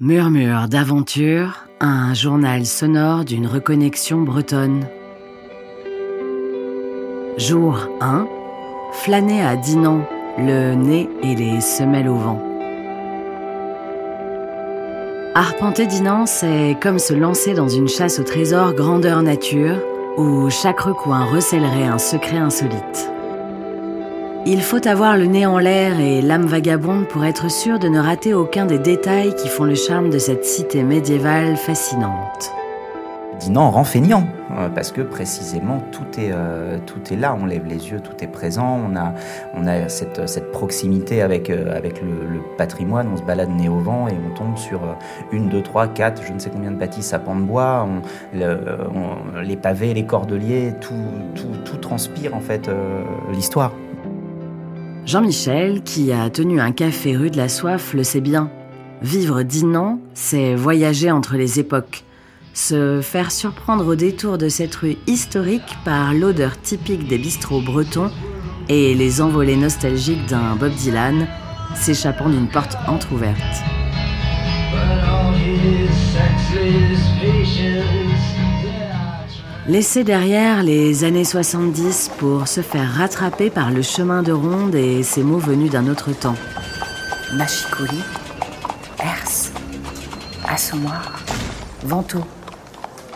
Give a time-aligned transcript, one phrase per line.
[0.00, 4.86] Murmure d'aventure, un journal sonore d'une reconnexion bretonne.
[7.36, 8.28] Jour 1.
[8.92, 10.02] Flâner à Dinan,
[10.38, 12.40] le nez et les semelles au vent.
[15.34, 19.80] Arpenter Dinan, c'est comme se lancer dans une chasse au trésor grandeur nature,
[20.16, 23.10] où chaque recoin recèlerait un secret insolite.
[24.46, 27.98] Il faut avoir le nez en l'air et l'âme vagabonde pour être sûr de ne
[27.98, 32.52] rater aucun des détails qui font le charme de cette cité médiévale fascinante.
[33.38, 37.66] Dinan rend feignant, euh, parce que précisément tout est, euh, tout est là, on lève
[37.66, 39.14] les yeux, tout est présent, on a,
[39.54, 44.08] on a cette, cette proximité avec, euh, le, patrimoine, on se balade nez au vent
[44.08, 44.80] et on tombe sur
[45.30, 47.86] une, deux, trois, quatre, je ne sais combien de bâtisses à pans de bois,
[48.32, 50.94] les pavés, les cordeliers, tout,
[51.64, 52.68] tout transpire en fait
[53.30, 53.72] l'histoire.
[55.08, 58.50] Jean-Michel, qui a tenu un café rue de la Soif, le sait bien.
[59.00, 62.04] Vivre Dinan, c'est voyager entre les époques.
[62.52, 68.10] Se faire surprendre au détour de cette rue historique par l'odeur typique des bistrots bretons
[68.68, 71.26] et les envolées nostalgiques d'un Bob Dylan
[71.74, 73.64] s'échappant d'une porte entr'ouverte.
[79.68, 85.02] Laisser derrière les années 70 pour se faire rattraper par le chemin de ronde et
[85.02, 86.36] ces mots venus d'un autre temps.
[87.34, 88.02] Machicoli,
[88.98, 89.52] Ers,
[90.48, 91.22] Assommoir,
[91.84, 92.20] Vento,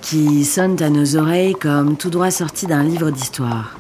[0.03, 3.75] qui sonnent à nos oreilles comme tout droit sortis d'un livre d'histoire.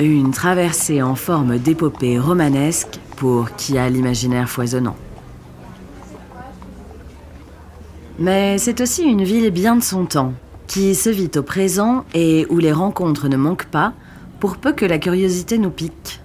[0.00, 4.96] Une traversée en forme d'épopée romanesque pour qui a l'imaginaire foisonnant.
[8.18, 10.32] Mais c'est aussi une ville bien de son temps,
[10.66, 13.92] qui se vit au présent et où les rencontres ne manquent pas,
[14.40, 16.20] pour peu que la curiosité nous pique.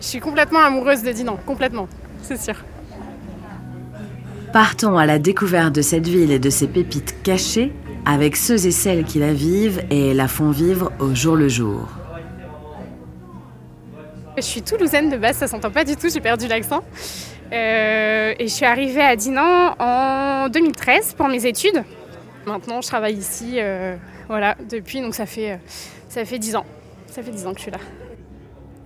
[0.00, 1.88] Je suis complètement amoureuse de Dinan, complètement,
[2.22, 2.56] c'est sûr.
[4.52, 7.72] Partons à la découverte de cette ville et de ses pépites cachées
[8.04, 11.88] avec ceux et celles qui la vivent et la font vivre au jour le jour.
[14.36, 16.84] Je suis toulousaine de base, ça s'entend pas du tout, j'ai perdu l'accent.
[17.54, 21.84] Euh, et je suis arrivée à Dinan en 2013 pour mes études.
[22.46, 23.96] Maintenant, je travaille ici, euh,
[24.28, 25.56] voilà, depuis, donc ça fait, euh,
[26.08, 26.66] ça fait 10 ans.
[27.06, 27.78] Ça fait 10 ans que je suis là.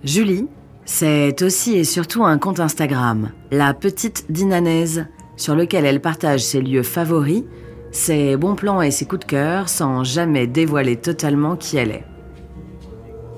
[0.03, 0.47] Julie,
[0.85, 6.61] c'est aussi et surtout un compte Instagram, La Petite Dinanaise, sur lequel elle partage ses
[6.61, 7.43] lieux favoris,
[7.91, 12.05] ses bons plans et ses coups de cœur sans jamais dévoiler totalement qui elle est.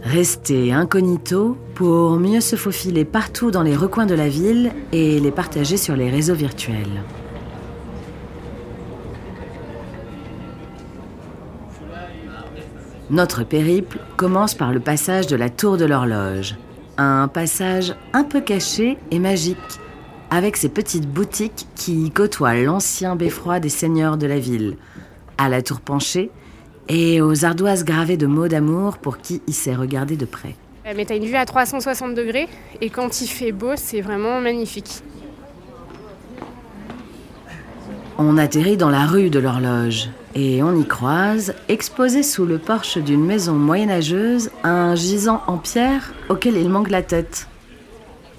[0.04, 5.32] Rester incognito pour mieux se faufiler partout dans les recoins de la ville et les
[5.32, 7.04] partager sur les réseaux virtuels.
[13.12, 16.56] Notre périple commence par le passage de la tour de l'horloge.
[16.98, 19.58] Un passage un peu caché et magique,
[20.30, 24.78] avec ses petites boutiques qui côtoient l'ancien beffroi des seigneurs de la ville.
[25.38, 26.32] À la tour penchée,
[26.90, 30.56] et aux ardoises gravées de mots d'amour pour qui y sait regarder de près.
[30.96, 32.48] Mais t'as une vue à 360 degrés
[32.82, 35.04] et quand il fait beau, c'est vraiment magnifique.
[38.18, 42.98] On atterrit dans la rue de l'horloge et on y croise, exposé sous le porche
[42.98, 47.48] d'une maison moyenâgeuse, un gisant en pierre auquel il manque la tête.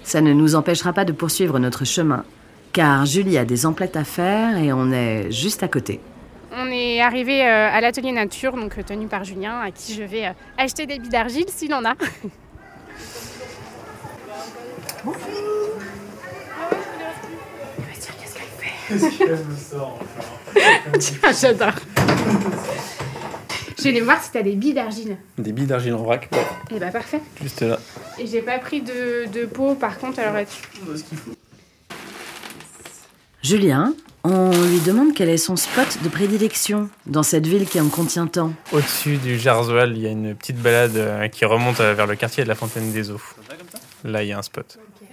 [0.05, 2.25] Ça ne nous empêchera pas de poursuivre notre chemin,
[2.73, 6.01] car Julie a des emplettes à faire et on est juste à côté.
[7.03, 10.05] On est arrivé euh, à l'atelier nature, donc euh, tenu par Julien, à qui je
[10.05, 11.95] vais euh, acheter des billes d'argile s'il en a.
[18.89, 19.99] Qu'est-ce qu'elle me sort
[21.01, 21.75] Tiens, j'adore.
[23.77, 25.17] Je vais aller voir si t'as des billes d'argile.
[25.39, 26.39] Des billes d'argile en vrac Ouais.
[26.71, 27.21] Eh bah parfait.
[27.43, 27.81] Juste là.
[28.21, 30.37] Et j'ai pas pris de, de pot par contre, alors
[33.43, 33.93] Julien,
[34.25, 38.27] on lui demande quel est son spot de prédilection dans cette ville qui en contient
[38.27, 38.53] tant.
[38.73, 42.15] Au-dessus du Jarzoal, il y a une petite balade euh, qui remonte euh, vers le
[42.15, 43.21] quartier de la Fontaine des Eaux.
[44.05, 44.79] Là, il y a un spot.
[44.79, 45.09] Ok.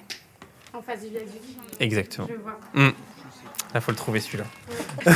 [0.74, 1.42] En face du viaduc.
[1.80, 2.28] Exactement.
[2.30, 2.60] Je vois.
[2.74, 2.92] Hmm.
[3.74, 4.46] Là, faut le trouver celui-là.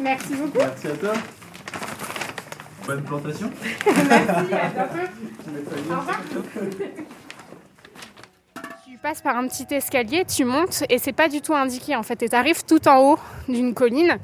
[0.00, 0.58] Merci beaucoup.
[0.58, 1.12] Merci à toi.
[2.86, 3.50] Bonne plantation.
[3.86, 4.98] Merci, à bientôt.
[5.90, 6.20] Au revoir.
[8.98, 12.02] Tu passes par un petit escalier, tu montes et c'est pas du tout indiqué en
[12.02, 12.20] fait.
[12.24, 13.18] Et tu arrives tout en haut
[13.48, 14.18] d'une colline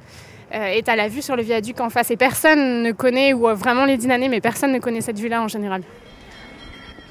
[0.53, 2.11] euh, et tu as la vue sur le viaduc en face.
[2.11, 5.43] Et personne ne connaît, ou euh, vraiment les dînanais, mais personne ne connaît cette vue-là
[5.43, 5.82] en général.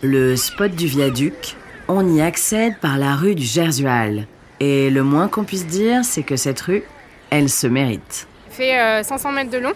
[0.01, 1.55] Le spot du viaduc,
[1.87, 4.27] on y accède par la rue du Gersual.
[4.59, 6.83] Et le moins qu'on puisse dire, c'est que cette rue,
[7.29, 8.27] elle se mérite.
[8.49, 9.73] Ça fait euh, 500 mètres de long,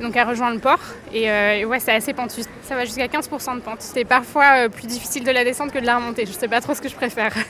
[0.00, 0.80] donc elle rejoint le port.
[1.12, 2.40] Et, euh, ouais, c'est assez pentu.
[2.62, 3.80] Ça va jusqu'à 15% de pente.
[3.80, 6.26] C'est parfois euh, plus difficile de la descendre que de la remonter.
[6.26, 7.32] Je sais pas trop ce que je préfère.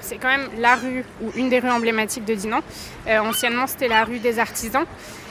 [0.00, 2.60] c'est quand même la rue ou une des rues emblématiques de Dinan.
[3.06, 4.84] Euh, anciennement, c'était la rue des artisans.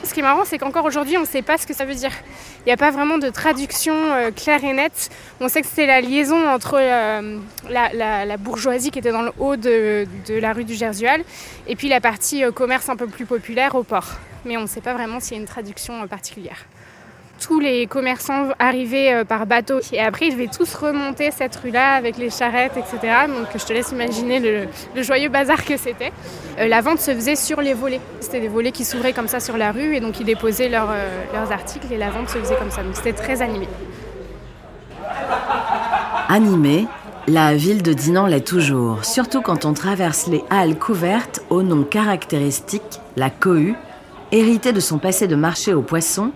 [0.05, 1.95] Ce qui est marrant, c'est qu'encore aujourd'hui, on ne sait pas ce que ça veut
[1.95, 2.13] dire.
[2.61, 3.93] Il n'y a pas vraiment de traduction
[4.33, 5.09] claire et nette.
[5.41, 6.75] On sait que c'était la liaison entre
[7.69, 11.21] la, la, bourgeoisie qui était dans le haut de, de la rue du Gersual
[11.67, 14.19] et puis la partie commerce un peu plus populaire au port.
[14.45, 16.65] Mais on ne sait pas vraiment s'il y a une traduction particulière
[17.39, 19.79] tous les commerçants arrivaient euh, par bateau.
[19.93, 23.13] Et après, ils devaient tous remonter cette rue-là avec les charrettes, etc.
[23.27, 26.11] Donc je te laisse imaginer le, joyeux bazar que c'était.
[26.59, 28.01] Euh, la vente se faisait sur les volets.
[28.19, 31.23] C'était des volets qui s'ouvraient comme ça sur la rue et donc ils déposaient euh,
[31.33, 32.83] leurs articles et la vente se faisait comme ça.
[32.83, 33.67] Donc c'était très animé.
[36.27, 36.87] Animé,
[37.27, 41.83] la ville de Dinan l'est toujours, surtout quand on traverse les halles couvertes au nom
[41.83, 43.75] caractéristique, la cohue,
[44.31, 46.31] héritée de son passé de marché aux poissons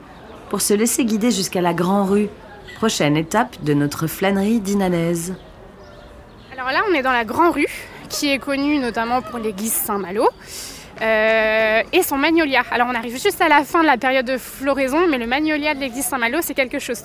[0.50, 2.30] pour se laisser guider jusqu'à la Grand Rue,
[2.78, 5.36] prochaine étape de notre flânerie dinanaise.
[6.52, 7.68] Alors là, on est dans la Grand Rue,
[8.10, 10.28] qui est connue notamment pour l'église Saint-Malo.
[11.02, 12.64] Euh, et son magnolia.
[12.72, 15.74] Alors on arrive juste à la fin de la période de floraison, mais le magnolia
[15.74, 17.02] de l'église Saint-Malo, c'est quelque chose.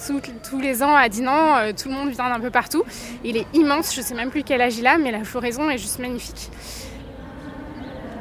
[0.48, 2.84] Tous, les ans à Dinan, euh, tout le monde vient d'un peu partout.
[3.24, 5.70] Il est immense, je ne sais même plus quel âge il a, mais la floraison
[5.70, 6.50] est juste magnifique.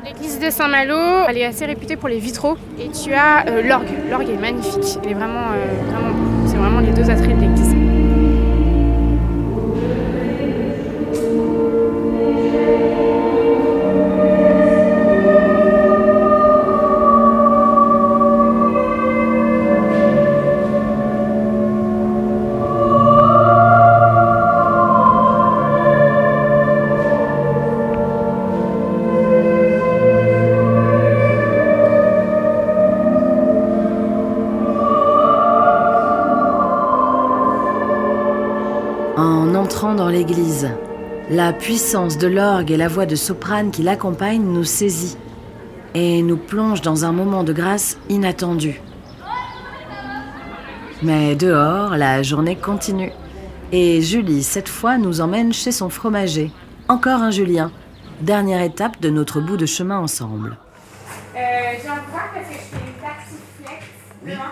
[0.08, 2.56] L'église de Saint-Malo, elle est assez réputée pour les vitraux.
[2.80, 3.90] Et tu as euh, l'orgue.
[4.10, 4.98] L'orgue est magnifique.
[5.04, 7.57] Il est vraiment, euh, vraiment C'est vraiment les deux attraits de l'église.
[39.64, 40.70] Dans l'église.
[41.32, 45.18] La puissance de l'orgue et la voix de soprane qui l'accompagne nous saisit
[45.96, 48.80] et nous plonge dans un moment de grâce inattendu.
[51.02, 53.12] Mais dehors, la journée continue.
[53.72, 56.52] Et Julie, cette fois, nous emmène chez son fromager.
[56.88, 57.72] Encore un Julien.
[58.22, 60.58] Dernière étape de notre bout de chemin ensemble.
[61.36, 61.40] Euh,
[61.82, 63.86] J'ai un parce que je fais une taxiflex
[64.24, 64.52] demain.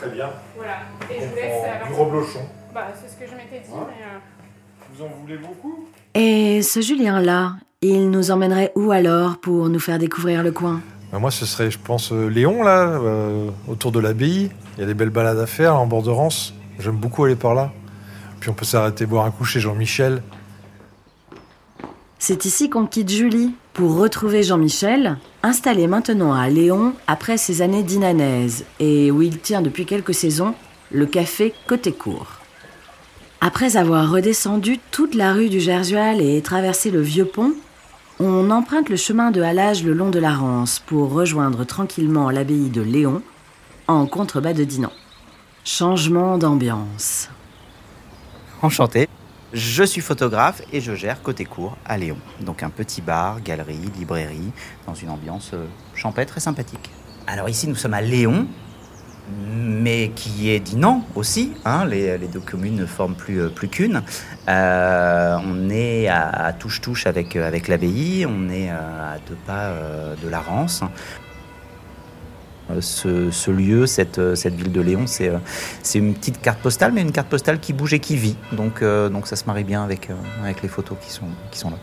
[0.00, 0.30] Très bien.
[0.56, 0.78] Voilà.
[1.10, 1.88] Et je vous laisse.
[1.88, 2.57] Du reblochon.
[2.74, 4.04] Bah, c'est ce que je m'étais dit, mais.
[4.04, 4.18] Euh,
[4.94, 5.86] vous en voulez beaucoup?
[6.14, 10.80] Et ce Julien-là, il nous emmènerait où alors pour nous faire découvrir le coin?
[11.12, 14.50] Bah, Moi, ce serait, je pense, euh, Léon, là, euh, autour de l'abbaye.
[14.76, 16.54] Il y a des belles balades à faire en bord de Rance.
[16.78, 17.72] J'aime beaucoup aller par là.
[18.40, 20.22] Puis on peut s'arrêter boire un coup chez Jean-Michel.
[22.18, 27.84] C'est ici qu'on quitte Julie pour retrouver Jean-Michel, installé maintenant à Léon après ses années
[27.84, 30.54] d'inanaise et où il tient depuis quelques saisons
[30.90, 32.40] le café Côté Court.
[33.40, 37.52] Après avoir redescendu toute la rue du Gersual et traversé le vieux pont,
[38.18, 42.68] on emprunte le chemin de halage le long de la Rance pour rejoindre tranquillement l'abbaye
[42.68, 43.22] de Léon,
[43.86, 44.90] en contrebas de Dinan.
[45.64, 47.30] Changement d'ambiance.
[48.60, 49.08] Enchanté.
[49.52, 52.18] Je suis photographe et je gère côté court à Léon.
[52.40, 54.50] Donc un petit bar, galerie, librairie,
[54.84, 55.64] dans une ambiance euh,
[55.94, 56.90] champêtre et sympathique.
[57.28, 58.48] Alors ici nous sommes à Léon,
[59.30, 61.52] mais qui est Dinan aussi.
[61.64, 64.02] Hein, les, deux communes ne forment plus, euh, plus qu'une.
[64.48, 69.72] Euh, on est à touche-touche avec, euh, avec l'abbaye, on est à deux pas
[70.22, 70.82] de la Rance.
[72.80, 75.30] Ce, lieu, cette, cette, ville de Léon, c'est
[75.94, 78.36] une petite carte postale, mais une carte postale qui bouge et qui vit.
[78.52, 80.10] Donc, donc ça se marie bien avec,
[80.42, 81.78] avec les photos qui sont, qui sont là.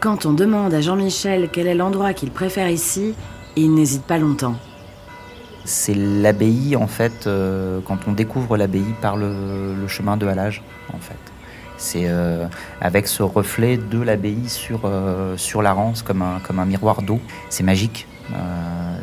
[0.00, 3.14] Quand on demande à Jean-Michel quel est l'endroit qu'il préfère ici,
[3.54, 4.56] il n'hésite pas longtemps
[5.64, 10.98] c'est l'abbaye en fait euh, quand on découvre l'abbaye par le, chemin de halage en
[10.98, 11.16] fait.
[11.76, 12.46] C'est euh,
[12.80, 17.20] avec ce reflet de l'abbaye sur euh, la rance comme un miroir d'eau.
[17.50, 18.06] C'est magique.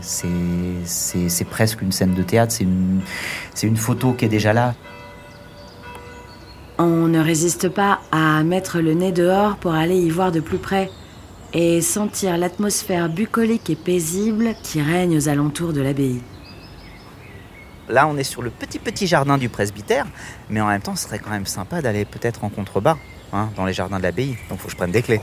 [0.01, 2.53] C'est presque une scène de théâtre.
[2.53, 3.01] C'est une
[3.53, 4.73] c'est une photo qui est déjà là.
[6.77, 10.57] On ne résiste pas à mettre le nez dehors pour aller y voir de plus
[10.57, 10.89] près
[11.53, 16.21] et sentir l'atmosphère bucolique et paisible qui règne aux alentours de l'abbaye.
[17.91, 20.05] Là, on est sur le petit petit jardin du presbytère,
[20.49, 22.95] mais en même temps, ce serait quand même sympa d'aller peut-être en contrebas,
[23.33, 24.37] hein, dans les jardins de l'abbaye.
[24.49, 25.19] Donc, faut que je prenne des clés.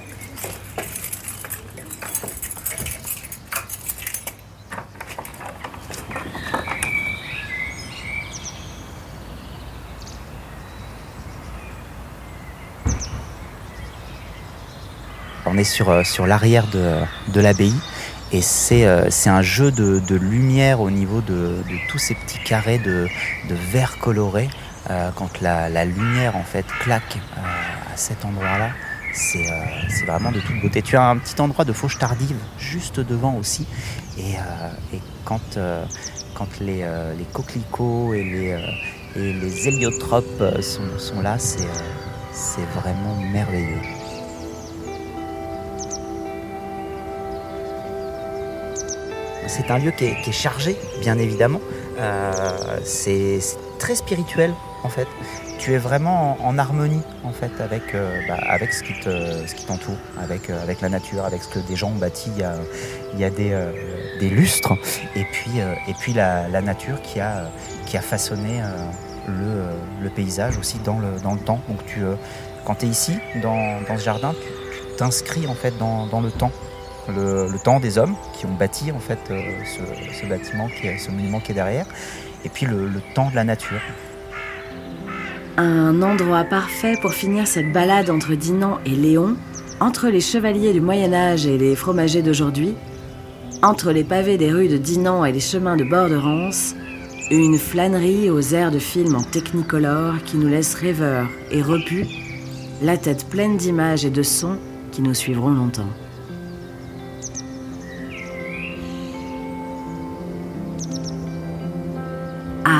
[15.46, 17.72] On est sur, euh, l'arrière de l'abbaye
[18.30, 18.42] et
[18.72, 22.78] euh, c'est un jeu de, de, lumière au niveau de, de, tous ces petits carrés
[22.78, 23.08] de,
[23.48, 24.50] de vert coloré.
[24.90, 28.70] Euh, quand la, la, lumière en fait claque euh, à cet endroit-là,
[29.14, 29.46] c'est
[29.88, 30.82] c'est vraiment de toute beauté.
[30.82, 33.66] Tu as un petit endroit de fauche tardive juste devant aussi.
[34.18, 34.32] Et,
[34.94, 35.58] et quand,
[36.34, 38.58] quand les, les, coquelicots et les,
[39.16, 41.66] et les héliotropes sont, sont là, c'est
[42.74, 43.97] vraiment merveilleux.
[49.48, 51.60] C'est un lieu qui est, chargé, bien évidemment.
[51.98, 52.32] Euh,
[52.84, 53.40] c'est
[53.78, 54.52] très spirituel,
[54.84, 55.08] en fait.
[55.58, 58.38] Tu es vraiment en, harmonie, en fait, avec, euh, bah,
[58.70, 62.30] ce qui t'entoure, avec, euh, avec la nature, avec ce que des gens ont bâti
[63.14, 64.74] il y a, des, lustres,
[65.16, 67.50] et puis, la, nature qui a,
[68.02, 68.60] façonné
[69.26, 71.60] le, paysage aussi dans le, temps.
[71.68, 72.02] Donc tu,
[72.66, 76.52] quand tu es ici, dans, ce jardin, tu t'inscris en fait dans le temps
[77.08, 79.40] le, temps des hommes qui ont bâti en fait euh,
[80.12, 81.86] ce, bâtiment, ce monument qui est derrière,
[82.44, 83.80] et puis le, temps de la nature.
[85.56, 89.36] Un endroit parfait pour finir cette balade entre Dinan et Léon,
[89.80, 92.74] entre les chevaliers du Moyen Âge et les fromagers d'aujourd'hui,
[93.62, 96.74] entre les pavés des rues de Dinan et les chemins de bord de Rance,
[97.30, 102.06] une flânerie aux airs de film en technicolor qui nous laisse rêveurs et repus,
[102.80, 104.58] la tête pleine d'images et de sons
[104.92, 105.90] qui nous suivront longtemps.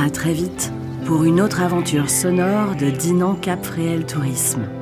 [0.00, 0.72] À très vite
[1.06, 4.77] pour une autre aventure sonore de Dinan Cap Réel Tourisme.